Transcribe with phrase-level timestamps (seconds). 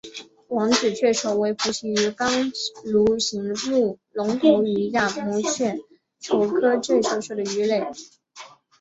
[0.47, 2.51] 王子雀鲷为辐鳍鱼纲
[2.83, 5.77] 鲈形目隆头鱼亚目雀
[6.19, 7.85] 鲷科雀鲷属的鱼类。